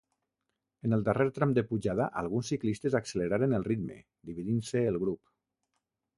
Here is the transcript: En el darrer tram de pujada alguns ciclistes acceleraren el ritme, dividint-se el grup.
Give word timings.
En 0.87 0.95
el 0.95 1.03
darrer 1.09 1.27
tram 1.35 1.53
de 1.57 1.63
pujada 1.73 2.07
alguns 2.21 2.49
ciclistes 2.55 2.99
acceleraren 3.01 3.55
el 3.59 3.67
ritme, 3.69 4.01
dividint-se 4.31 4.85
el 4.95 5.01
grup. 5.07 5.23